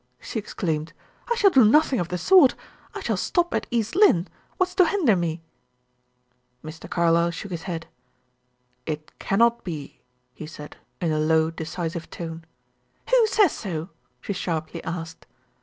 [0.19, 0.93] she exclaimed.
[1.31, 2.55] "I shall do nothing of the sort.
[2.95, 4.27] I shall stop at East Lynne.
[4.57, 5.43] What's to hinder me?"
[6.65, 6.89] Mr.
[6.89, 7.85] Carlyle shook his head.
[8.87, 10.01] "It cannot be,"
[10.33, 12.45] he said, in a low, decisive tone.
[13.11, 13.91] "Who says so?"
[14.21, 15.27] she sharply asked.